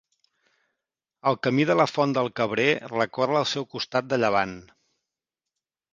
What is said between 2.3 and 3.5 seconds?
Cabrer recorre el